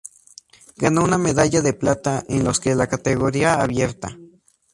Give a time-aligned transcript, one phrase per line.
[0.77, 4.17] Ganó una medalla de plata en los en la categoría abierta.